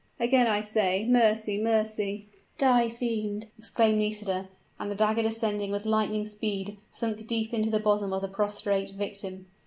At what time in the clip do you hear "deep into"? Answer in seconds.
7.27-7.69